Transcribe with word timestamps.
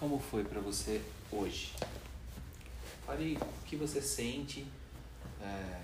como 0.00 0.18
foi 0.18 0.42
para 0.42 0.60
você 0.60 1.02
hoje? 1.30 1.74
Fale 3.06 3.36
o 3.36 3.64
que 3.66 3.76
você 3.76 4.00
sente 4.00 4.66
é, 5.42 5.82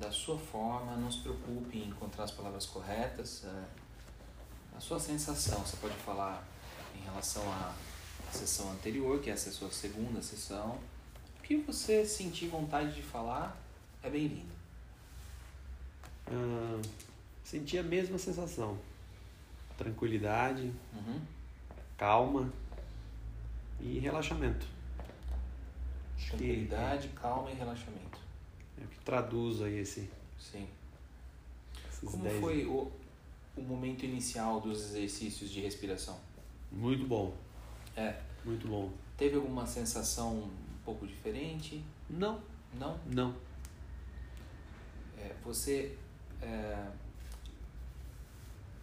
da 0.00 0.10
sua 0.10 0.36
forma, 0.36 0.96
não 0.96 1.10
se 1.12 1.20
preocupe 1.20 1.78
em 1.78 1.88
encontrar 1.88 2.24
as 2.24 2.32
palavras 2.32 2.66
corretas. 2.66 3.44
É, 3.44 3.64
a 4.76 4.80
sua 4.80 4.98
sensação, 4.98 5.60
você 5.60 5.76
pode 5.76 5.94
falar 5.98 6.44
em 6.96 7.00
relação 7.04 7.42
à, 7.52 7.72
à 8.28 8.32
sessão 8.32 8.72
anterior, 8.72 9.20
que 9.20 9.30
é 9.30 9.32
essa 9.32 9.52
sua 9.52 9.70
segunda 9.70 10.20
sessão. 10.20 10.78
O 11.38 11.42
que 11.42 11.56
você 11.56 12.04
sentir 12.04 12.48
vontade 12.48 12.94
de 12.94 13.02
falar 13.02 13.56
é 14.02 14.10
bem-vindo. 14.10 14.50
Ah, 16.28 16.80
senti 17.44 17.78
a 17.78 17.82
mesma 17.82 18.18
sensação. 18.18 18.76
Tranquilidade, 19.76 20.72
Uhum. 20.92 21.20
Calma 22.04 22.50
e 23.78 23.98
relaxamento. 23.98 24.66
Acho 26.16 26.30
que 26.30 26.36
Tranquilidade, 26.38 27.08
calma 27.08 27.50
e 27.50 27.54
relaxamento. 27.54 28.18
é 28.80 28.84
o 28.84 28.88
que 28.88 28.98
traduz 29.00 29.60
aí 29.60 29.78
esse, 29.80 30.10
Sim. 30.38 30.66
Como 32.02 32.22
dez- 32.22 32.40
foi 32.40 32.64
o, 32.64 32.90
o 33.54 33.60
momento 33.60 34.06
inicial 34.06 34.62
dos 34.62 34.80
exercícios 34.82 35.50
de 35.50 35.60
respiração? 35.60 36.18
Muito 36.72 37.06
bom, 37.06 37.34
É, 37.94 38.18
muito 38.46 38.66
bom. 38.66 38.90
teve 39.18 39.36
alguma 39.36 39.66
sensação 39.66 40.32
um 40.44 40.78
pouco 40.82 41.06
diferente? 41.06 41.84
Não, 42.08 42.40
Não? 42.72 42.98
não. 43.06 43.34
É, 45.18 45.34
você 45.44 45.98
é, 46.40 46.86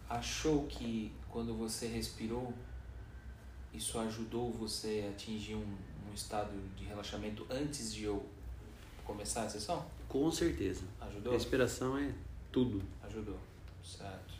achou 0.08 0.66
que 0.66 1.10
quando 1.28 1.54
você 1.56 1.88
respirou, 1.88 2.54
isso 3.72 3.98
ajudou 3.98 4.50
você 4.52 5.04
a 5.06 5.10
atingir 5.10 5.54
um, 5.54 5.76
um 6.10 6.14
estado 6.14 6.52
de 6.76 6.84
relaxamento 6.84 7.46
antes 7.50 7.94
de 7.94 8.04
eu 8.04 8.24
começar 9.04 9.42
a 9.44 9.48
sessão? 9.48 9.84
Com 10.08 10.30
certeza. 10.30 10.82
Ajudou? 11.00 11.32
Respiração 11.32 11.98
é 11.98 12.12
tudo. 12.50 12.82
Ajudou, 13.02 13.38
certo. 13.84 14.34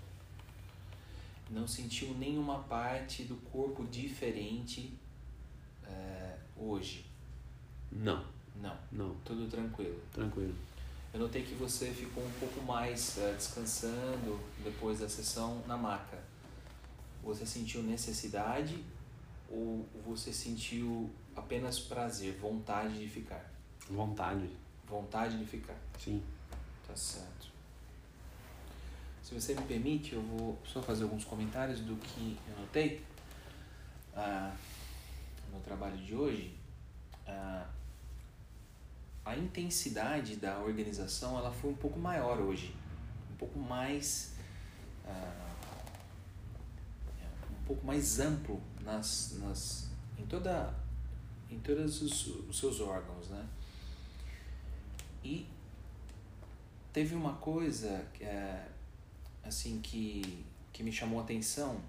Não 1.50 1.66
sentiu 1.66 2.14
nenhuma 2.14 2.60
parte 2.60 3.24
do 3.24 3.36
corpo 3.50 3.84
diferente 3.86 4.98
é, 5.86 6.36
hoje? 6.56 7.06
Não, 7.90 8.24
Não, 8.56 8.76
não. 8.92 9.14
tudo 9.24 9.48
tranquilo. 9.48 9.98
Tranquilo. 10.12 10.54
Eu 11.12 11.20
notei 11.20 11.42
que 11.42 11.54
você 11.54 11.90
ficou 11.90 12.22
um 12.22 12.30
pouco 12.32 12.60
mais 12.62 13.16
é, 13.16 13.32
descansando 13.32 14.38
depois 14.62 15.00
da 15.00 15.08
sessão 15.08 15.62
na 15.66 15.76
maca. 15.76 16.18
Você 17.22 17.46
sentiu 17.46 17.82
necessidade 17.82 18.84
ou 19.50 19.88
você 20.04 20.32
sentiu 20.32 21.10
apenas 21.34 21.80
prazer, 21.80 22.36
vontade 22.38 22.98
de 22.98 23.08
ficar? 23.08 23.50
Vontade. 23.88 24.48
Vontade 24.86 25.38
de 25.38 25.44
ficar. 25.44 25.76
Sim. 25.98 26.22
Tá 26.86 26.94
certo. 26.94 27.48
Se 29.22 29.34
você 29.34 29.54
me 29.54 29.62
permite, 29.62 30.14
eu 30.14 30.22
vou 30.22 30.58
só 30.64 30.80
fazer 30.82 31.04
alguns 31.04 31.24
comentários 31.24 31.80
do 31.80 31.96
que 31.96 32.38
eu 32.48 32.60
notei 32.60 33.04
ah, 34.16 34.54
no 35.52 35.60
trabalho 35.60 35.98
de 35.98 36.14
hoje. 36.14 36.54
Ah, 37.26 37.66
a 39.24 39.36
intensidade 39.36 40.36
da 40.36 40.58
organização 40.60 41.36
ela 41.36 41.52
foi 41.52 41.70
um 41.70 41.76
pouco 41.76 41.98
maior 41.98 42.40
hoje, 42.40 42.74
um 43.30 43.36
pouco 43.36 43.58
mais 43.58 44.34
ah, 45.06 45.54
um 47.50 47.64
pouco 47.66 47.86
mais 47.86 48.18
amplo 48.18 48.58
nas, 48.88 49.36
nas 49.38 49.90
em 50.18 50.24
toda 50.24 50.74
em 51.50 51.58
todos 51.60 52.02
os, 52.02 52.26
os 52.48 52.58
seus 52.58 52.80
órgãos, 52.80 53.28
né? 53.28 53.46
E 55.22 55.46
teve 56.92 57.14
uma 57.14 57.34
coisa 57.34 58.06
que 58.14 58.24
é, 58.24 58.68
assim 59.44 59.80
que, 59.80 60.44
que 60.72 60.82
me 60.82 60.92
chamou 60.92 61.20
a 61.20 61.22
atenção 61.22 61.80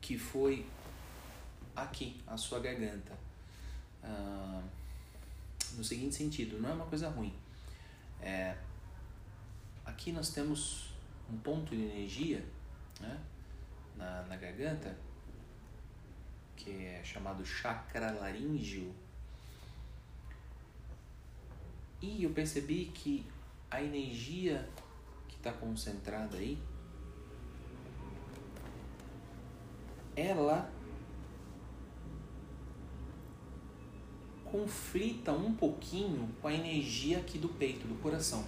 que 0.00 0.18
foi 0.18 0.66
aqui, 1.74 2.22
a 2.26 2.36
sua 2.36 2.60
garganta. 2.60 3.12
Ah, 4.02 4.62
no 5.76 5.84
seguinte 5.84 6.14
sentido, 6.14 6.60
não 6.60 6.70
é 6.70 6.72
uma 6.72 6.86
coisa 6.86 7.08
ruim. 7.08 7.34
É, 8.20 8.56
aqui 9.84 10.12
nós 10.12 10.30
temos 10.30 10.90
um 11.30 11.38
ponto 11.38 11.74
de 11.74 11.82
energia 11.82 12.44
né, 13.00 13.20
na, 13.96 14.22
na 14.22 14.36
garganta 14.36 14.96
que 16.56 16.70
é 16.70 17.02
chamado 17.04 17.44
chakra 17.44 18.12
laríngeo 18.12 18.94
e 22.06 22.22
eu 22.22 22.30
percebi 22.30 22.90
que 22.92 23.24
a 23.70 23.82
energia 23.82 24.68
que 25.26 25.36
está 25.36 25.50
concentrada 25.50 26.36
aí, 26.36 26.58
ela 30.14 30.70
conflita 34.44 35.32
um 35.32 35.54
pouquinho 35.54 36.28
com 36.42 36.48
a 36.48 36.52
energia 36.52 37.18
aqui 37.18 37.38
do 37.38 37.48
peito, 37.48 37.88
do 37.88 37.94
coração. 38.02 38.44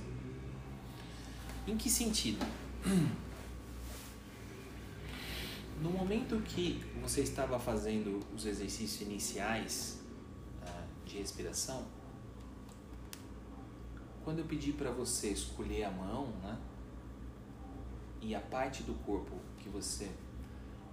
Em 1.67 1.79
que 1.79 1.89
sentido? 1.89 2.45
No 5.81 5.91
momento 5.91 6.41
que 6.41 6.83
você 7.03 7.21
estava 7.21 7.59
fazendo 7.59 8.21
os 8.35 8.47
exercícios 8.47 9.03
iniciais 9.03 10.01
ah, 10.63 10.87
de 11.05 11.19
respiração, 11.19 11.87
quando 14.25 14.39
eu 14.39 14.47
pedi 14.47 14.73
para 14.73 14.91
você 14.91 15.29
escolher 15.29 15.85
a 15.85 15.91
mão, 15.91 16.29
né? 16.43 16.59
E 18.21 18.35
a 18.35 18.41
parte 18.41 18.83
do 18.83 18.95
corpo 19.05 19.37
que 19.59 19.69
você 19.69 20.11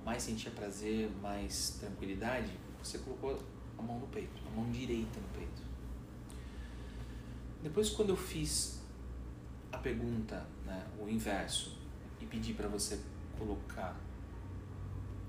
mais 0.03 0.21
sentia 0.21 0.51
prazer, 0.51 1.09
mais 1.21 1.77
tranquilidade, 1.79 2.51
você 2.83 2.97
colocou 2.99 3.41
a 3.77 3.81
mão 3.81 3.99
no 3.99 4.07
peito, 4.07 4.41
a 4.45 4.55
mão 4.55 4.69
direita 4.69 5.19
no 5.19 5.27
peito. 5.29 5.63
Depois, 7.63 7.89
quando 7.89 8.09
eu 8.09 8.17
fiz 8.17 8.81
a 9.71 9.77
pergunta, 9.77 10.45
né, 10.65 10.85
o 10.99 11.07
inverso, 11.07 11.77
e 12.19 12.25
pedi 12.25 12.53
para 12.53 12.67
você 12.67 12.99
colocar 13.39 13.97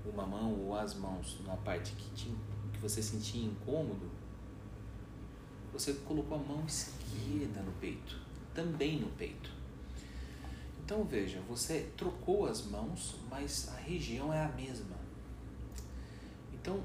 uma 0.09 0.25
mão 0.25 0.53
ou 0.53 0.75
as 0.75 0.93
mãos 0.95 1.39
numa 1.39 1.57
parte 1.57 1.91
que, 1.93 2.09
tinha, 2.11 2.35
que 2.73 2.79
você 2.79 3.01
sentia 3.01 3.45
incômodo, 3.45 4.09
você 5.71 5.93
colocou 5.93 6.37
a 6.37 6.41
mão 6.41 6.65
esquerda 6.65 7.61
no 7.61 7.71
peito, 7.73 8.19
também 8.53 8.99
no 8.99 9.07
peito. 9.09 9.51
Então 10.83 11.03
veja, 11.03 11.41
você 11.49 11.91
trocou 11.97 12.45
as 12.45 12.65
mãos, 12.65 13.15
mas 13.29 13.69
a 13.69 13.77
região 13.77 14.31
é 14.31 14.43
a 14.43 14.49
mesma. 14.49 14.95
Então, 16.53 16.81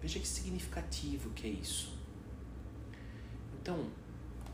veja 0.00 0.18
que 0.18 0.26
significativo 0.26 1.30
que 1.30 1.46
é 1.46 1.50
isso. 1.50 1.96
Então, 3.60 3.86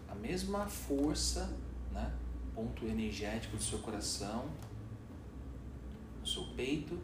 a 0.09 0.15
mesma 0.15 0.67
força, 0.67 1.55
né, 1.93 2.13
ponto 2.55 2.87
energético 2.87 3.57
do 3.57 3.63
seu 3.63 3.79
coração, 3.81 4.49
no 6.25 6.27
seu 6.27 6.45
peito, 6.57 6.99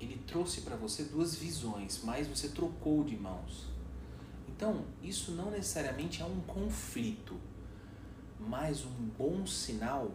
ele 0.00 0.16
trouxe 0.28 0.60
para 0.60 0.76
você 0.76 1.02
duas 1.02 1.34
visões, 1.34 2.00
mas 2.04 2.28
você 2.28 2.48
trocou 2.48 3.02
de 3.02 3.16
mãos. 3.16 3.66
Então, 4.48 4.84
isso 5.02 5.32
não 5.32 5.50
necessariamente 5.50 6.22
é 6.22 6.24
um 6.24 6.40
conflito, 6.42 7.36
mas 8.38 8.84
um 8.84 9.08
bom 9.18 9.44
sinal 9.44 10.12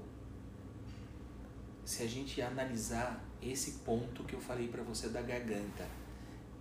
se 1.84 2.02
a 2.02 2.08
gente 2.08 2.42
analisar 2.42 3.22
esse 3.42 3.80
ponto 3.80 4.24
que 4.24 4.36
eu 4.36 4.40
falei 4.40 4.70
para 4.70 4.84
você 4.84 5.10
da 5.10 5.22
garganta, 5.22 5.86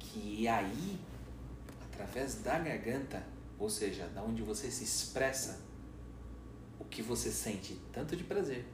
que 0.01 0.49
aí, 0.49 0.99
através 1.85 2.37
da 2.37 2.59
garganta, 2.59 3.25
ou 3.57 3.71
seja, 3.71 4.09
da 4.09 4.23
onde 4.23 4.43
você 4.43 4.69
se 4.71 4.83
expressa, 4.83 5.61
o 6.81 6.85
que 6.85 7.03
você 7.03 7.31
sente 7.31 7.79
tanto 7.93 8.17
de 8.17 8.25
prazer 8.25 8.67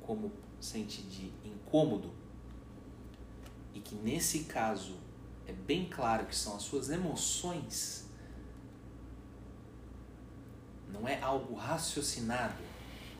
como 0.00 0.32
sente 0.60 1.02
de 1.02 1.32
incômodo, 1.44 2.12
e 3.74 3.80
que 3.80 3.94
nesse 3.94 4.40
caso 4.44 4.96
é 5.46 5.52
bem 5.52 5.88
claro 5.88 6.26
que 6.26 6.34
são 6.34 6.56
as 6.56 6.62
suas 6.62 6.90
emoções, 6.90 8.06
não 10.88 11.06
é 11.06 11.20
algo 11.20 11.54
raciocinado, 11.54 12.62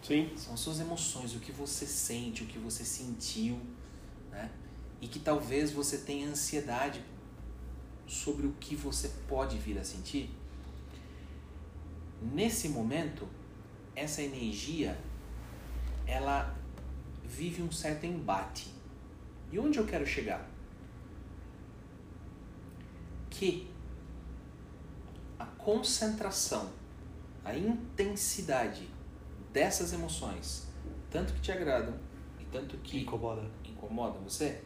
Sim. 0.02 0.32
são 0.36 0.54
as 0.54 0.60
suas 0.60 0.80
emoções, 0.80 1.34
o 1.34 1.40
que 1.40 1.52
você 1.52 1.86
sente, 1.86 2.42
o 2.42 2.46
que 2.46 2.58
você 2.58 2.84
sentiu, 2.84 3.60
né? 4.30 4.50
E 5.00 5.08
que 5.08 5.18
talvez 5.18 5.72
você 5.72 5.98
tenha 5.98 6.28
ansiedade 6.28 7.04
sobre 8.06 8.46
o 8.46 8.52
que 8.52 8.74
você 8.74 9.08
pode 9.28 9.58
vir 9.58 9.78
a 9.78 9.84
sentir. 9.84 10.30
Nesse 12.22 12.68
momento, 12.68 13.28
essa 13.94 14.22
energia 14.22 14.98
ela 16.06 16.56
vive 17.26 17.62
um 17.62 17.70
certo 17.70 18.06
embate. 18.06 18.72
E 19.50 19.58
onde 19.58 19.78
eu 19.78 19.86
quero 19.86 20.06
chegar? 20.06 20.48
Que 23.30 23.70
a 25.38 25.44
concentração, 25.44 26.70
a 27.44 27.54
intensidade 27.56 28.88
dessas 29.52 29.92
emoções, 29.92 30.66
tanto 31.10 31.32
que 31.34 31.40
te 31.40 31.52
agradam 31.52 31.94
e 32.40 32.44
tanto 32.46 32.76
que 32.78 33.00
Incomoda. 33.00 33.48
incomodam 33.64 34.22
você, 34.22 34.62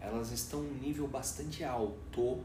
elas 0.00 0.32
estão 0.32 0.60
um 0.60 0.74
nível 0.74 1.06
bastante 1.06 1.62
alto 1.62 2.42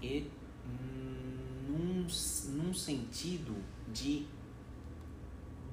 e 0.00 0.30
num, 1.68 2.06
num 2.52 2.74
sentido 2.74 3.54
de 3.92 4.26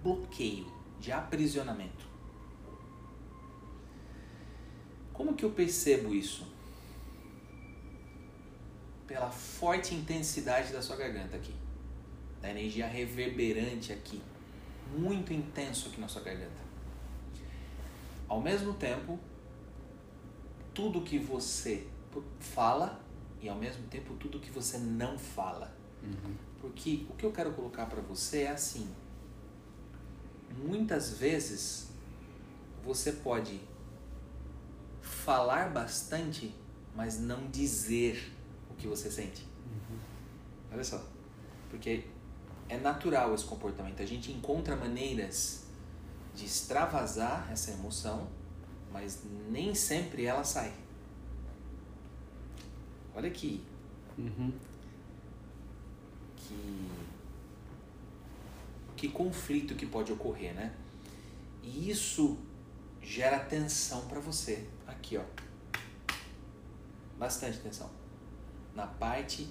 bloqueio, 0.03 0.71
de 1.01 1.11
aprisionamento. 1.11 2.05
Como 5.11 5.33
que 5.33 5.43
eu 5.43 5.49
percebo 5.49 6.13
isso? 6.13 6.47
Pela 9.07 9.29
forte 9.29 9.93
intensidade 9.93 10.71
da 10.71 10.81
sua 10.81 10.95
garganta 10.95 11.35
aqui, 11.35 11.53
da 12.39 12.49
energia 12.49 12.87
reverberante 12.87 13.91
aqui, 13.91 14.21
muito 14.95 15.33
intenso 15.33 15.89
aqui 15.89 15.99
na 15.99 16.07
sua 16.07 16.21
garganta. 16.21 16.61
Ao 18.27 18.39
mesmo 18.39 18.73
tempo, 18.75 19.19
tudo 20.73 21.01
que 21.01 21.17
você 21.17 21.87
fala 22.39 23.01
e 23.41 23.49
ao 23.49 23.57
mesmo 23.57 23.87
tempo 23.87 24.13
tudo 24.15 24.39
que 24.39 24.51
você 24.51 24.77
não 24.77 25.17
fala. 25.17 25.75
Uhum. 26.03 26.35
Porque 26.61 27.05
o 27.09 27.13
que 27.15 27.25
eu 27.25 27.31
quero 27.31 27.51
colocar 27.53 27.87
para 27.87 28.01
você 28.01 28.43
é 28.43 28.51
assim: 28.51 28.87
muitas 30.53 31.11
vezes 31.17 31.87
você 32.83 33.11
pode 33.11 33.61
falar 35.01 35.69
bastante, 35.71 36.53
mas 36.95 37.19
não 37.19 37.47
dizer 37.49 38.31
o 38.69 38.73
que 38.75 38.87
você 38.87 39.09
sente. 39.11 39.43
Uhum. 39.65 39.97
Olha 40.73 40.83
só. 40.83 41.03
Porque 41.69 42.05
é 42.67 42.77
natural 42.77 43.33
esse 43.35 43.45
comportamento. 43.45 44.01
A 44.01 44.05
gente 44.05 44.31
encontra 44.31 44.75
maneiras 44.75 45.63
de 46.33 46.45
extravasar 46.45 47.49
essa 47.51 47.71
emoção, 47.71 48.27
mas 48.91 49.23
nem 49.49 49.75
sempre 49.75 50.25
ela 50.25 50.43
sai. 50.43 50.73
Olha 53.13 53.27
aqui 53.29 53.63
Uhum. 54.17 54.53
que 56.35 56.89
que 59.01 59.09
conflito 59.09 59.73
que 59.73 59.87
pode 59.87 60.13
ocorrer, 60.13 60.53
né? 60.53 60.75
E 61.63 61.89
isso 61.89 62.37
gera 63.01 63.39
tensão 63.39 64.05
para 64.07 64.19
você. 64.19 64.69
Aqui, 64.85 65.17
ó. 65.17 65.23
Bastante 67.17 67.57
tensão. 67.57 67.89
Na 68.75 68.85
parte 68.85 69.49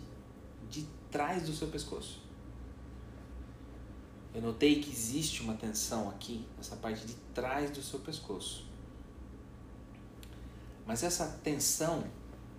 de 0.69 0.87
trás 1.11 1.43
do 1.43 1.53
seu 1.53 1.67
pescoço. 1.67 2.23
Eu 4.33 4.41
notei 4.41 4.81
que 4.81 4.89
existe 4.89 5.43
uma 5.43 5.55
tensão 5.55 6.09
aqui, 6.09 6.47
nessa 6.57 6.77
parte 6.77 7.05
de 7.05 7.15
trás 7.35 7.73
do 7.73 7.83
seu 7.83 7.99
pescoço. 7.99 8.71
Mas 10.87 11.03
essa 11.03 11.27
tensão, 11.43 12.05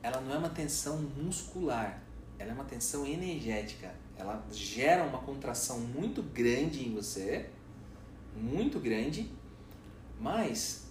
ela 0.04 0.20
não 0.20 0.34
é 0.34 0.38
uma 0.38 0.50
tensão 0.50 0.98
muscular, 0.98 2.04
ela 2.38 2.52
é 2.52 2.54
uma 2.54 2.66
tensão 2.66 3.06
energética. 3.06 3.96
Ela 4.22 4.46
gera 4.52 5.04
uma 5.04 5.18
contração 5.18 5.80
muito 5.80 6.22
grande 6.22 6.88
em 6.88 6.94
você, 6.94 7.50
muito 8.36 8.80
grande, 8.80 9.32
mas 10.20 10.86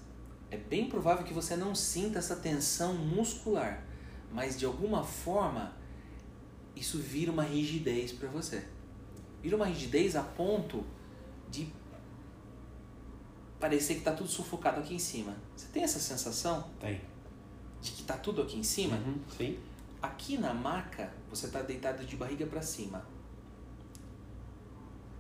é 0.50 0.56
bem 0.56 0.88
provável 0.88 1.24
que 1.24 1.32
você 1.32 1.54
não 1.54 1.72
sinta 1.72 2.18
essa 2.18 2.34
tensão 2.34 2.92
muscular, 2.92 3.84
mas 4.32 4.58
de 4.58 4.64
alguma 4.64 5.04
forma 5.04 5.72
isso 6.74 6.98
vira 6.98 7.30
uma 7.30 7.44
rigidez 7.44 8.10
para 8.10 8.28
você. 8.28 8.66
Vira 9.40 9.54
uma 9.54 9.66
rigidez 9.66 10.16
a 10.16 10.24
ponto 10.24 10.84
de 11.48 11.72
parecer 13.60 13.94
que 13.94 14.00
está 14.00 14.12
tudo 14.12 14.28
sufocado 14.28 14.80
aqui 14.80 14.94
em 14.94 14.98
cima. 14.98 15.36
Você 15.54 15.68
tem 15.68 15.84
essa 15.84 16.00
sensação 16.00 16.68
Tem. 16.80 17.00
de 17.80 17.92
que 17.92 18.00
está 18.00 18.16
tudo 18.16 18.42
aqui 18.42 18.58
em 18.58 18.64
cima? 18.64 18.96
Uhum. 18.96 19.20
Sim. 19.36 19.56
Aqui 20.02 20.36
na 20.36 20.52
maca, 20.52 21.12
você 21.28 21.46
está 21.46 21.62
deitado 21.62 22.04
de 22.04 22.16
barriga 22.16 22.44
para 22.46 22.60
cima. 22.60 23.06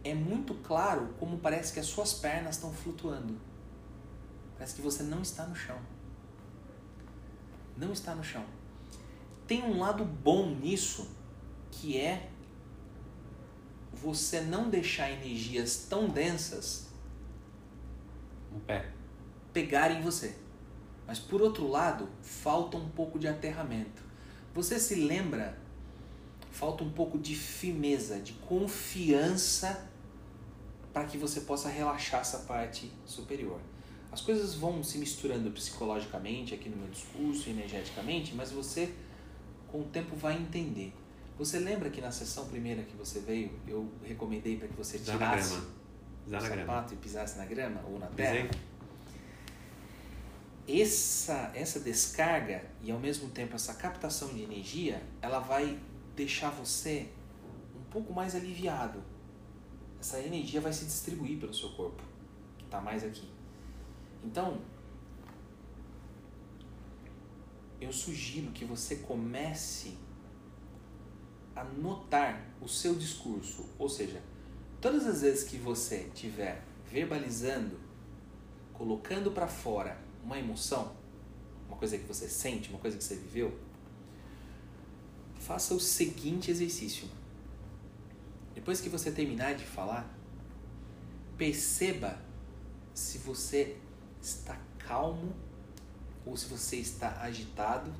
É 0.02 0.14
muito 0.14 0.54
claro 0.54 1.14
como 1.18 1.38
parece 1.38 1.72
que 1.72 1.80
as 1.80 1.86
suas 1.86 2.14
pernas 2.14 2.56
estão 2.56 2.72
flutuando. 2.72 3.38
Parece 4.54 4.74
que 4.74 4.82
você 4.82 5.02
não 5.02 5.22
está 5.22 5.46
no 5.46 5.54
chão. 5.54 5.78
Não 7.76 7.92
está 7.92 8.14
no 8.14 8.24
chão. 8.24 8.44
Tem 9.46 9.62
um 9.62 9.78
lado 9.78 10.04
bom 10.04 10.50
nisso, 10.54 11.10
que 11.70 11.98
é 11.98 12.30
você 13.92 14.40
não 14.40 14.70
deixar 14.70 15.10
energias 15.10 15.86
tão 15.88 16.08
densas 16.08 16.88
Um 18.54 18.60
pé. 18.60 18.90
pegarem 19.52 20.00
você. 20.00 20.36
Mas 21.06 21.18
por 21.18 21.42
outro 21.42 21.66
lado, 21.66 22.08
falta 22.22 22.76
um 22.76 22.88
pouco 22.88 23.18
de 23.18 23.26
aterramento. 23.28 24.02
Você 24.54 24.78
se 24.78 24.94
lembra? 24.94 25.58
Falta 26.50 26.82
um 26.84 26.90
pouco 26.90 27.18
de 27.18 27.34
firmeza, 27.34 28.18
de 28.20 28.32
confiança 28.34 29.88
para 30.92 31.04
que 31.04 31.16
você 31.16 31.42
possa 31.42 31.68
relaxar 31.68 32.20
essa 32.20 32.38
parte 32.38 32.90
superior. 33.06 33.60
As 34.12 34.20
coisas 34.20 34.54
vão 34.54 34.82
se 34.82 34.98
misturando 34.98 35.50
psicologicamente 35.52 36.52
aqui 36.54 36.68
no 36.68 36.76
meu 36.76 36.88
discurso, 36.88 37.48
energeticamente, 37.48 38.34
mas 38.34 38.50
você 38.50 38.92
com 39.68 39.82
o 39.82 39.84
tempo 39.84 40.16
vai 40.16 40.34
entender. 40.36 40.92
Você 41.38 41.58
lembra 41.58 41.88
que 41.88 42.00
na 42.00 42.10
sessão 42.10 42.46
primeira 42.48 42.82
que 42.82 42.96
você 42.96 43.20
veio, 43.20 43.50
eu 43.66 43.88
recomendei 44.04 44.56
para 44.56 44.68
que 44.68 44.74
você 44.74 44.98
Pisar 44.98 45.16
tirasse 45.16 45.54
o 45.54 46.30
na 46.30 46.38
grama. 46.40 46.56
sapato 46.56 46.94
e 46.94 46.96
pisasse 46.96 47.38
na 47.38 47.46
grama 47.46 47.82
ou 47.88 47.98
na 47.98 48.08
terra? 48.08 48.48
Pisei. 50.66 50.82
essa, 50.82 51.50
essa 51.54 51.80
descarga 51.80 52.64
e 52.82 52.90
ao 52.90 52.98
mesmo 52.98 53.28
tempo 53.30 53.54
essa 53.54 53.74
captação 53.74 54.34
de 54.34 54.42
energia, 54.42 55.02
ela 55.22 55.38
vai 55.38 55.78
deixar 56.20 56.50
você 56.50 57.08
um 57.74 57.82
pouco 57.90 58.12
mais 58.12 58.34
aliviado. 58.34 59.02
Essa 59.98 60.20
energia 60.20 60.60
vai 60.60 60.72
se 60.72 60.84
distribuir 60.84 61.38
pelo 61.38 61.54
seu 61.54 61.70
corpo, 61.70 62.02
que 62.58 62.64
está 62.64 62.80
mais 62.80 63.02
aqui. 63.02 63.28
Então, 64.22 64.60
eu 67.80 67.92
sugiro 67.92 68.52
que 68.52 68.66
você 68.66 68.96
comece 68.96 69.96
a 71.56 71.64
notar 71.64 72.46
o 72.60 72.68
seu 72.68 72.94
discurso, 72.94 73.66
ou 73.78 73.88
seja, 73.88 74.22
todas 74.80 75.06
as 75.06 75.22
vezes 75.22 75.44
que 75.44 75.56
você 75.56 76.10
estiver 76.14 76.62
verbalizando, 76.86 77.80
colocando 78.74 79.30
para 79.30 79.48
fora 79.48 79.98
uma 80.22 80.38
emoção, 80.38 80.94
uma 81.66 81.78
coisa 81.78 81.96
que 81.96 82.04
você 82.04 82.28
sente, 82.28 82.68
uma 82.68 82.78
coisa 82.78 82.96
que 82.98 83.04
você 83.04 83.16
viveu, 83.16 83.58
faça 85.40 85.74
o 85.74 85.80
seguinte 85.80 86.50
exercício. 86.50 87.08
Depois 88.54 88.80
que 88.80 88.88
você 88.88 89.10
terminar 89.10 89.54
de 89.54 89.64
falar, 89.64 90.08
perceba 91.36 92.18
se 92.94 93.18
você 93.18 93.76
está 94.22 94.60
calmo 94.78 95.34
ou 96.26 96.36
se 96.36 96.46
você 96.46 96.76
está 96.76 97.22
agitado 97.22 97.90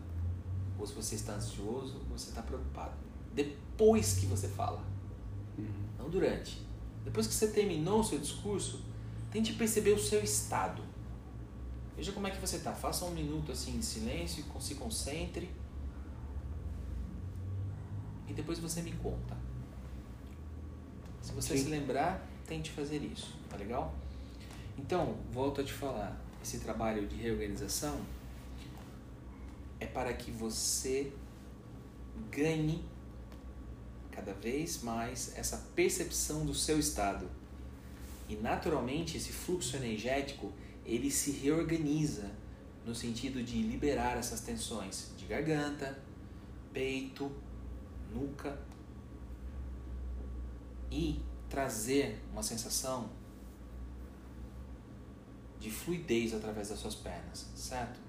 ou 0.79 0.87
se 0.87 0.93
você 0.93 1.15
está 1.15 1.35
ansioso 1.35 1.97
ou 1.99 2.19
você 2.19 2.29
está 2.29 2.43
preocupado. 2.43 2.95
Depois 3.35 4.15
que 4.19 4.27
você 4.27 4.49
fala, 4.49 4.85
Uhum. 5.57 5.67
não 5.99 6.11
durante. 6.11 6.61
Depois 7.05 7.27
que 7.27 7.35
você 7.35 7.49
terminou 7.49 8.01
o 8.01 8.05
seu 8.05 8.19
discurso, 8.19 8.83
tente 9.31 9.55
perceber 9.55 9.93
o 9.93 9.99
seu 9.99 10.23
estado. 10.23 10.83
Veja 11.97 12.13
como 12.13 12.27
é 12.27 12.31
que 12.31 12.41
você 12.41 12.57
está. 12.57 12.73
Faça 12.73 13.05
um 13.05 13.11
minuto 13.11 13.53
assim 13.53 13.79
de 13.79 13.85
silêncio, 13.85 14.45
se 14.61 14.75
concentre. 14.75 15.51
E 18.31 18.33
depois 18.33 18.61
você 18.61 18.81
me 18.81 18.93
conta. 18.93 19.37
Se 21.21 21.33
você 21.33 21.59
Sim. 21.59 21.65
se 21.65 21.69
lembrar, 21.69 22.25
tente 22.47 22.71
fazer 22.71 23.03
isso, 23.03 23.37
tá 23.49 23.57
legal? 23.57 23.93
Então, 24.79 25.17
volto 25.33 25.61
a 25.61 25.65
te 25.65 25.73
falar, 25.73 26.17
esse 26.41 26.61
trabalho 26.61 27.09
de 27.09 27.17
reorganização 27.17 28.01
é 29.81 29.87
para 29.87 30.13
que 30.13 30.31
você 30.31 31.13
ganhe 32.31 32.85
cada 34.13 34.33
vez 34.33 34.81
mais 34.81 35.37
essa 35.37 35.57
percepção 35.75 36.47
do 36.47 36.55
seu 36.55 36.79
estado. 36.79 37.29
E 38.29 38.37
naturalmente 38.37 39.17
esse 39.17 39.33
fluxo 39.33 39.77
energético, 39.77 40.53
ele 40.87 41.11
se 41.11 41.33
reorganiza 41.33 42.31
no 42.87 42.95
sentido 42.95 43.43
de 43.43 43.61
liberar 43.61 44.17
essas 44.17 44.41
tensões 44.41 45.11
de 45.19 45.27
garganta, 45.27 45.99
peito, 46.73 47.31
nuca 48.15 48.59
e 50.91 51.21
trazer 51.49 52.21
uma 52.33 52.43
sensação 52.43 53.09
de 55.59 55.71
fluidez 55.71 56.33
através 56.35 56.69
das 56.71 56.79
suas 56.79 56.95
pernas, 56.95 57.47
certo? 57.55 58.01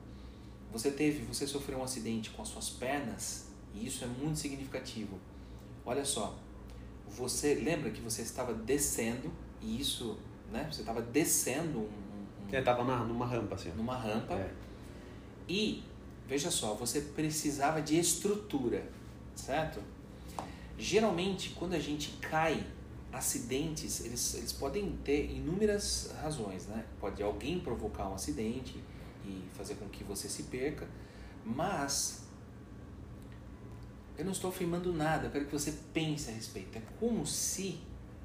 Você 0.71 0.91
teve, 0.91 1.25
você 1.25 1.45
sofreu 1.45 1.79
um 1.79 1.83
acidente 1.83 2.29
com 2.29 2.41
as 2.41 2.47
suas 2.47 2.69
pernas 2.69 3.47
e 3.73 3.85
isso 3.85 4.03
é 4.03 4.07
muito 4.07 4.39
significativo. 4.39 5.19
Olha 5.85 6.05
só, 6.05 6.37
você 7.09 7.55
lembra 7.55 7.91
que 7.91 7.99
você 7.99 8.21
estava 8.21 8.53
descendo 8.53 9.31
e 9.61 9.81
isso, 9.81 10.17
né? 10.51 10.67
Você 10.71 10.81
estava 10.81 11.01
descendo 11.01 11.79
um, 11.79 11.81
um, 11.83 12.55
É, 12.55 12.61
tava 12.61 12.83
na, 12.85 13.03
numa 13.03 13.25
rampa, 13.25 13.55
assim. 13.55 13.71
numa 13.71 13.97
rampa 13.97 14.35
É. 14.35 14.53
e 15.49 15.83
veja 16.25 16.49
só, 16.49 16.73
você 16.73 17.01
precisava 17.01 17.81
de 17.81 17.99
estrutura, 17.99 18.89
certo? 19.35 19.81
Geralmente, 20.77 21.51
quando 21.51 21.73
a 21.73 21.79
gente 21.79 22.11
cai, 22.19 22.65
acidentes, 23.11 24.03
eles, 24.05 24.33
eles 24.35 24.53
podem 24.53 24.95
ter 25.03 25.29
inúmeras 25.29 26.13
razões, 26.21 26.67
né? 26.67 26.85
Pode 26.99 27.21
alguém 27.21 27.59
provocar 27.59 28.09
um 28.09 28.15
acidente 28.15 28.81
e 29.25 29.43
fazer 29.53 29.75
com 29.75 29.87
que 29.89 30.03
você 30.03 30.29
se 30.29 30.43
perca, 30.43 30.87
mas 31.45 32.23
eu 34.17 34.25
não 34.25 34.31
estou 34.31 34.49
afirmando 34.49 34.93
nada, 34.93 35.27
eu 35.27 35.31
quero 35.31 35.45
que 35.45 35.51
você 35.51 35.73
pense 35.93 36.29
a 36.29 36.33
respeito. 36.33 36.77
É 36.77 36.81
como 36.99 37.25
se 37.25 37.79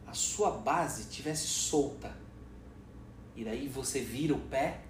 a 0.06 0.12
sua 0.12 0.50
base 0.50 1.08
tivesse 1.08 1.46
solta. 1.46 2.16
E 3.34 3.44
daí 3.44 3.68
você 3.68 4.00
vira 4.00 4.34
o 4.34 4.38
pé 4.38 4.82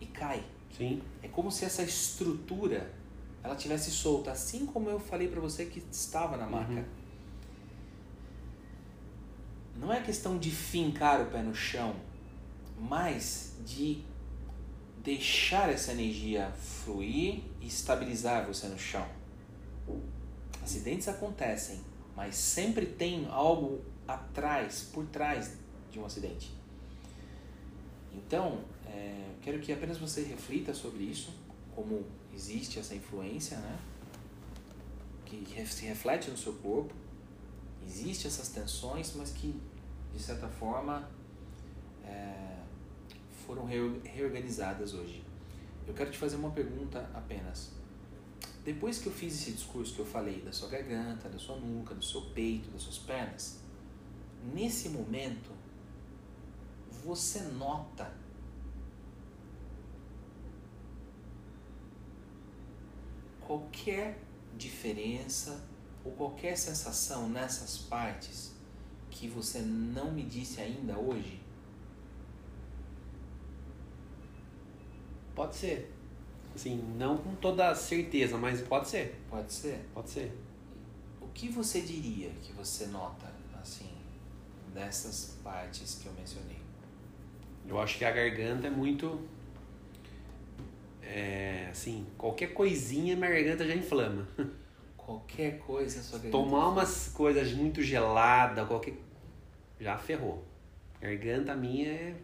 e 0.00 0.06
cai. 0.06 0.44
Sim. 0.76 1.02
É 1.22 1.28
como 1.28 1.50
se 1.50 1.64
essa 1.64 1.82
estrutura 1.82 2.92
ela 3.42 3.56
tivesse 3.56 3.90
solta, 3.90 4.32
assim 4.32 4.66
como 4.66 4.90
eu 4.90 5.00
falei 5.00 5.28
para 5.28 5.40
você 5.40 5.66
que 5.66 5.82
estava 5.90 6.36
na 6.36 6.46
maca. 6.46 6.72
Uhum. 6.72 6.84
Não 9.76 9.92
é 9.92 10.00
questão 10.00 10.38
de 10.38 10.50
fincar 10.50 11.22
o 11.22 11.26
pé 11.26 11.42
no 11.42 11.54
chão, 11.54 11.96
mas 12.78 13.54
de 13.64 14.02
deixar 15.02 15.70
essa 15.70 15.92
energia 15.92 16.52
fluir 16.52 17.42
e 17.60 17.66
estabilizar 17.66 18.46
você 18.46 18.66
no 18.68 18.78
chão. 18.78 19.06
Acidentes 20.62 21.08
acontecem, 21.08 21.80
mas 22.14 22.36
sempre 22.36 22.84
tem 22.84 23.26
algo 23.30 23.80
atrás, 24.06 24.88
por 24.92 25.06
trás 25.06 25.56
de 25.90 25.98
um 25.98 26.04
acidente. 26.04 26.52
Então, 28.12 28.60
é, 28.86 29.30
quero 29.40 29.58
que 29.60 29.72
apenas 29.72 29.96
você 29.96 30.22
reflita 30.22 30.74
sobre 30.74 31.04
isso, 31.04 31.32
como 31.80 32.04
existe 32.34 32.78
essa 32.78 32.94
influência, 32.94 33.56
né? 33.58 33.78
Que 35.24 35.66
se 35.66 35.86
reflete 35.86 36.30
no 36.30 36.36
seu 36.36 36.52
corpo. 36.54 36.92
Existem 37.86 38.28
essas 38.30 38.48
tensões, 38.50 39.14
mas 39.16 39.30
que, 39.30 39.58
de 40.12 40.22
certa 40.22 40.46
forma, 40.48 41.08
é, 42.04 42.58
foram 43.46 43.64
reo- 43.64 44.00
reorganizadas 44.04 44.92
hoje. 44.92 45.24
Eu 45.86 45.94
quero 45.94 46.10
te 46.10 46.18
fazer 46.18 46.36
uma 46.36 46.50
pergunta 46.50 47.08
apenas. 47.14 47.70
Depois 48.64 48.98
que 48.98 49.06
eu 49.06 49.12
fiz 49.12 49.34
esse 49.34 49.52
discurso 49.52 49.94
que 49.94 50.00
eu 50.00 50.06
falei 50.06 50.42
da 50.42 50.52
sua 50.52 50.68
garganta, 50.68 51.28
da 51.28 51.38
sua 51.38 51.56
nuca, 51.56 51.94
do 51.94 52.04
seu 52.04 52.20
peito, 52.32 52.70
das 52.70 52.82
suas 52.82 52.98
pernas, 52.98 53.58
nesse 54.54 54.90
momento, 54.90 55.50
você 57.02 57.40
nota 57.40 58.12
qualquer 63.50 64.16
diferença 64.56 65.60
ou 66.04 66.12
qualquer 66.12 66.56
sensação 66.56 67.28
nessas 67.28 67.78
partes 67.78 68.54
que 69.10 69.26
você 69.26 69.58
não 69.58 70.12
me 70.12 70.22
disse 70.22 70.60
ainda 70.60 70.96
hoje? 70.96 71.40
Pode 75.34 75.56
ser. 75.56 75.92
Assim, 76.54 76.76
não 76.96 77.18
com 77.18 77.34
toda 77.34 77.74
certeza, 77.74 78.38
mas 78.38 78.62
pode 78.62 78.88
ser. 78.88 79.20
Pode 79.28 79.52
ser? 79.52 79.84
Pode 79.92 80.10
ser. 80.10 80.32
O 81.20 81.26
que 81.34 81.48
você 81.48 81.80
diria 81.80 82.30
que 82.42 82.52
você 82.52 82.86
nota, 82.86 83.32
assim, 83.60 83.90
dessas 84.72 85.36
partes 85.42 85.96
que 85.96 86.06
eu 86.06 86.12
mencionei? 86.12 86.60
Eu 87.66 87.80
acho 87.80 87.98
que 87.98 88.04
a 88.04 88.12
garganta 88.12 88.68
é 88.68 88.70
muito. 88.70 89.28
É, 91.02 91.68
assim, 91.70 92.06
qualquer 92.16 92.52
coisinha 92.52 93.16
minha 93.16 93.30
garganta 93.30 93.66
já 93.66 93.74
inflama. 93.74 94.28
Qualquer 94.96 95.58
coisa, 95.58 96.02
sua 96.02 96.18
garganta... 96.18 96.30
Tomar 96.30 96.68
umas 96.68 97.08
coisas 97.08 97.52
muito 97.52 97.82
geladas, 97.82 98.66
qualquer. 98.68 98.94
Já 99.80 99.98
ferrou. 99.98 100.44
Garganta 101.00 101.56
minha 101.56 101.88
é. 101.88 102.16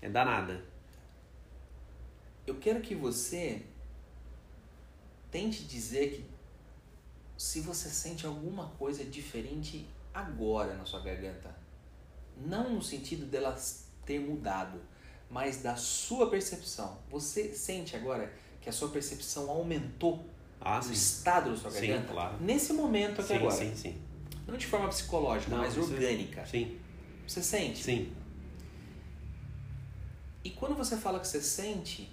É 0.00 0.08
danada. 0.08 0.64
Eu 2.44 2.56
quero 2.56 2.80
que 2.80 2.94
você 2.94 3.62
tente 5.30 5.64
dizer 5.64 6.10
que 6.10 6.24
se 7.36 7.60
você 7.60 7.88
sente 7.88 8.26
alguma 8.26 8.66
coisa 8.78 9.04
diferente 9.04 9.86
agora 10.12 10.74
na 10.74 10.84
sua 10.84 11.00
garganta. 11.00 11.54
Não 12.36 12.74
no 12.74 12.82
sentido 12.82 13.26
dela 13.26 13.56
ter 14.04 14.18
mudado, 14.18 14.80
mas 15.32 15.62
da 15.62 15.74
sua 15.76 16.28
percepção. 16.28 16.98
Você 17.10 17.54
sente 17.54 17.96
agora 17.96 18.30
que 18.60 18.68
a 18.68 18.72
sua 18.72 18.90
percepção 18.90 19.48
aumentou 19.50 20.24
Ah, 20.60 20.80
sim. 20.80 20.92
estado 20.92 21.50
da 21.50 21.56
sua 21.56 21.70
Sim, 21.70 21.86
garganta? 21.88 22.12
claro. 22.12 22.36
Nesse 22.40 22.72
momento 22.74 23.20
aqui 23.22 23.28
Sim, 23.28 23.34
agora. 23.36 23.56
sim, 23.56 23.74
sim. 23.74 24.00
Não 24.46 24.56
de 24.58 24.66
forma 24.66 24.88
psicológica, 24.88 25.50
Não, 25.50 25.58
mas 25.62 25.76
orgânica. 25.78 26.44
Sim, 26.46 26.78
Você 27.26 27.42
sente? 27.42 27.82
sim. 27.82 28.12
E 30.44 30.50
quando 30.50 30.74
você 30.74 30.96
fala 30.96 31.18
que 31.18 31.26
você 31.26 31.40
sente, 31.40 32.12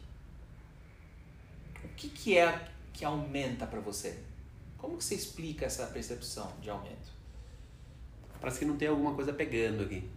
o 1.84 1.88
que, 1.90 2.08
que 2.10 2.38
é 2.38 2.70
que 2.94 3.04
aumenta 3.04 3.66
para 3.68 3.80
você? 3.82 4.18
Como 4.78 4.98
que 4.98 5.04
você 5.04 5.16
explica 5.16 5.66
essa 5.66 5.86
percepção 5.88 6.54
de 6.62 6.70
aumento? 6.70 7.10
Parece 8.40 8.60
que 8.60 8.66
não 8.66 8.78
tem 8.78 8.88
alguma 8.88 9.14
coisa 9.14 9.34
pegando 9.34 9.84
aqui. 9.84 10.10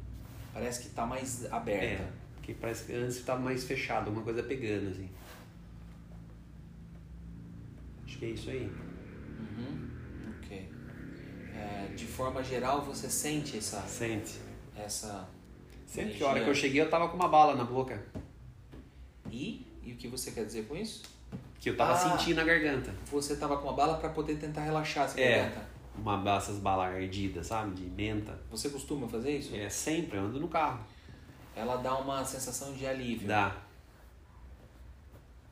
Parece 0.52 0.82
que 0.82 0.88
está 0.88 1.04
mais 1.04 1.50
aberta. 1.52 2.04
É, 2.04 2.12
que 2.42 2.52
parece 2.54 2.84
que 2.86 2.92
antes 2.94 3.16
estava 3.16 3.40
mais 3.40 3.64
fechado, 3.64 4.06
alguma 4.06 4.24
coisa 4.24 4.42
pegando, 4.42 4.90
assim. 4.90 5.08
Acho 8.06 8.18
que 8.18 8.24
é 8.24 8.28
isso 8.30 8.50
aí. 8.50 8.70
Uhum. 9.38 9.88
Ok. 10.38 10.68
É, 11.54 11.86
de 11.94 12.06
forma 12.06 12.42
geral, 12.42 12.82
você 12.82 13.08
sente 13.08 13.58
essa. 13.58 13.80
Sente. 13.82 14.38
essa 14.76 15.28
Sempre 15.86 16.14
que 16.14 16.24
a 16.24 16.28
hora 16.28 16.42
que 16.42 16.48
eu 16.48 16.54
cheguei 16.54 16.80
eu 16.80 16.88
tava 16.88 17.08
com 17.08 17.16
uma 17.16 17.28
bala 17.28 17.54
na 17.54 17.64
boca. 17.64 18.02
E, 19.30 19.66
e 19.84 19.92
o 19.92 19.96
que 19.96 20.08
você 20.08 20.30
quer 20.30 20.44
dizer 20.46 20.66
com 20.66 20.74
isso? 20.74 21.02
Que 21.60 21.68
eu 21.70 21.76
tava 21.76 21.92
Ah. 21.92 21.96
sentindo 21.96 22.36
na 22.36 22.44
garganta. 22.44 22.92
Você 23.10 23.34
estava 23.34 23.58
com 23.58 23.64
uma 23.68 23.74
bala 23.74 23.98
para 23.98 24.08
poder 24.08 24.36
tentar 24.36 24.62
relaxar 24.62 25.04
essa 25.04 25.20
É. 25.20 25.40
garganta. 25.42 25.66
Uma 25.96 26.16
dessas 26.16 26.58
balas 26.58 26.94
ardidas, 26.94 27.46
sabe? 27.48 27.74
De 27.74 27.82
menta. 27.84 28.38
Você 28.50 28.70
costuma 28.70 29.06
fazer 29.06 29.36
isso? 29.36 29.54
É 29.54 29.68
sempre, 29.68 30.16
eu 30.16 30.24
ando 30.24 30.40
no 30.40 30.48
carro. 30.48 30.82
Ela 31.54 31.76
dá 31.76 31.96
uma 31.98 32.24
sensação 32.24 32.72
de 32.72 32.86
alívio. 32.86 33.28
Dá. 33.28 33.56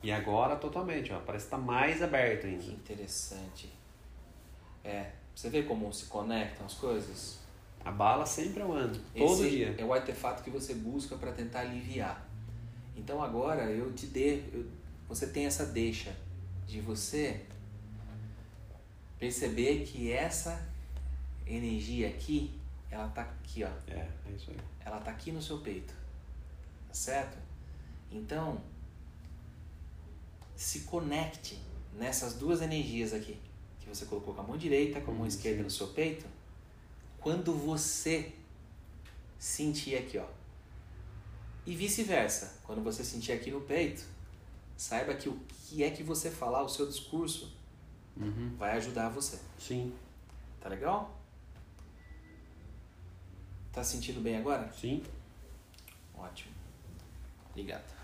E 0.03 0.11
agora 0.11 0.55
totalmente, 0.55 1.13
ó. 1.13 1.19
Parece 1.19 1.45
que 1.45 1.51
tá 1.51 1.57
mais 1.57 2.01
aberto 2.01 2.41
Que 2.41 2.47
ainda. 2.47 2.65
interessante. 2.71 3.71
É, 4.83 5.11
você 5.35 5.49
vê 5.49 5.63
como 5.63 5.93
se 5.93 6.05
conectam 6.07 6.65
as 6.65 6.73
coisas? 6.73 7.39
A 7.85 7.91
bala 7.91 8.25
sempre 8.25 8.61
eu 8.61 8.71
ando. 8.73 8.97
Todo 9.15 9.43
Esse 9.45 9.49
dia. 9.49 9.75
é 9.77 9.83
o 9.85 9.93
artefato 9.93 10.43
que 10.43 10.49
você 10.49 10.73
busca 10.73 11.15
para 11.17 11.31
tentar 11.31 11.61
aliviar. 11.61 12.27
Então 12.95 13.21
agora 13.23 13.63
eu 13.71 13.91
te 13.93 14.07
dê, 14.07 14.43
eu- 14.51 14.67
você 15.07 15.27
tem 15.27 15.45
essa 15.45 15.65
deixa 15.67 16.15
de 16.67 16.79
você 16.81 17.41
perceber 19.19 19.83
que 19.85 20.11
essa 20.11 20.67
energia 21.45 22.07
aqui, 22.09 22.59
ela 22.91 23.07
tá 23.09 23.21
aqui, 23.21 23.63
ó. 23.63 23.69
É, 23.87 24.07
é 24.27 24.31
isso 24.35 24.51
aí. 24.51 24.57
Ela 24.81 24.99
tá 24.99 25.11
aqui 25.11 25.31
no 25.31 25.41
seu 25.41 25.59
peito. 25.59 25.93
Tá 26.87 26.93
certo? 26.93 27.37
Então, 28.11 28.61
se 30.55 30.81
conecte 30.81 31.57
nessas 31.93 32.33
duas 32.35 32.61
energias 32.61 33.13
aqui, 33.13 33.39
que 33.79 33.87
você 33.87 34.05
colocou 34.05 34.33
com 34.33 34.41
a 34.41 34.43
mão 34.43 34.57
direita, 34.57 34.99
com 35.01 35.11
a 35.11 35.13
mão 35.13 35.23
Hum, 35.23 35.27
esquerda 35.27 35.57
sim. 35.59 35.63
no 35.63 35.69
seu 35.71 35.87
peito. 35.87 36.25
Quando 37.19 37.53
você 37.53 38.33
sentir 39.39 39.95
aqui, 39.95 40.17
ó. 40.17 40.25
E 41.65 41.75
vice-versa, 41.75 42.59
quando 42.63 42.83
você 42.83 43.03
sentir 43.03 43.31
aqui 43.31 43.51
no 43.51 43.61
peito, 43.61 44.03
saiba 44.75 45.13
que 45.13 45.29
o 45.29 45.39
que 45.67 45.83
é 45.83 45.91
que 45.91 46.03
você 46.03 46.29
falar, 46.31 46.63
o 46.63 46.69
seu 46.69 46.87
discurso, 46.87 47.55
Uhum. 48.17 48.55
vai 48.57 48.71
ajudar 48.77 49.09
você. 49.09 49.39
Sim, 49.57 49.93
Tá 50.59 50.67
legal? 50.69 51.17
Tá 53.71 53.83
sentindo 53.83 54.21
bem 54.21 54.37
agora? 54.37 54.71
sim. 54.73 55.03
Ótimo. 56.13 56.51
Obrigado. 57.49 58.00